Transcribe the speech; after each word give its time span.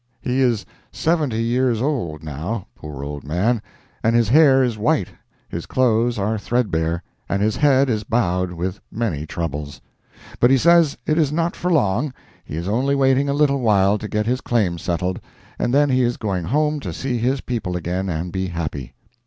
He 0.19 0.41
is 0.41 0.65
seventy 0.91 1.43
years 1.43 1.79
old, 1.79 2.23
now, 2.23 2.65
poor 2.75 3.03
old 3.03 3.23
man, 3.23 3.61
and 4.03 4.15
his 4.15 4.29
hair 4.29 4.63
is 4.63 4.75
white, 4.75 5.09
his 5.47 5.67
clothes 5.67 6.17
are 6.17 6.39
threadbare, 6.39 7.03
and 7.29 7.39
his 7.39 7.55
head 7.57 7.87
is 7.87 8.03
bowed 8.03 8.51
with 8.51 8.81
many 8.91 9.27
troubles. 9.27 9.79
But 10.39 10.49
he 10.49 10.57
says 10.57 10.97
it 11.05 11.19
is 11.19 11.31
not 11.31 11.55
for 11.55 11.69
long—he 11.71 12.55
is 12.55 12.67
only 12.67 12.95
waiting 12.95 13.29
a 13.29 13.33
little 13.35 13.59
while 13.59 13.99
to 13.99 14.07
get 14.07 14.25
his 14.25 14.41
claim 14.41 14.79
settled, 14.79 15.19
and 15.59 15.71
then 15.71 15.91
he 15.91 16.01
is 16.01 16.17
going 16.17 16.45
home 16.45 16.79
to 16.79 16.93
see 16.93 17.19
his 17.19 17.39
people 17.41 17.77
again 17.77 18.09
and 18.09 18.31
be 18.31 18.47
happy. 18.47 18.95